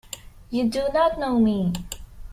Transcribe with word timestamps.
You 0.49 0.67
do 0.67 0.87
not 0.95 1.19
know 1.19 1.37
me? 1.39 1.73